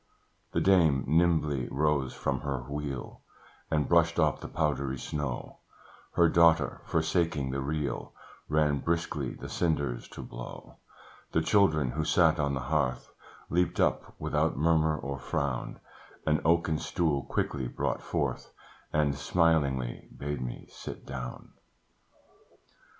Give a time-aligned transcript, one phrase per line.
[0.51, 3.21] The dame nimbly rose from her wheel,
[3.69, 5.59] And brushed off the powdery snow:
[6.13, 8.11] Her daughter, forsaking the reel,
[8.49, 10.77] Ran briskly the cinders to blow:
[11.33, 13.13] The children, who sat on the hearth,
[13.51, 15.79] Leaped up without murmur or frown,
[16.25, 18.51] An oaken stool quickly brought forth,
[18.91, 21.49] And smilingly bade me sit down.